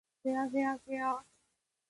[0.23, 1.23] ふぇあふぇわふぇわ